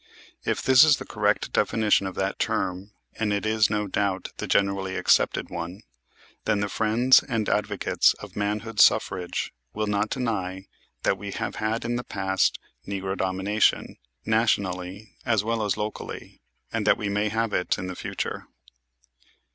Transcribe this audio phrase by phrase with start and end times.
[0.45, 4.47] If this is the correct definition of that term, and it is, no doubt, the
[4.47, 5.83] generally accepted one,
[6.45, 10.65] then the friends and advocates of manhood suffrage will not deny
[11.03, 16.41] that we have had in the past "Negro Domination," nationally as well as locally,
[16.73, 18.47] and that we may have it in the future.